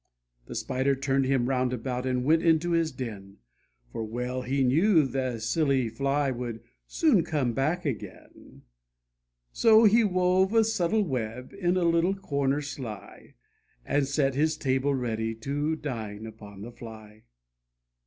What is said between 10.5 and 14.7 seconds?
a subtle web in a little corner sly, And set his